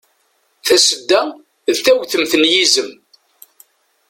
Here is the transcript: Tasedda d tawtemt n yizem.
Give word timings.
Tasedda 0.65 1.21
d 1.75 1.77
tawtemt 1.83 2.33
n 2.41 2.43
yizem. 2.51 2.89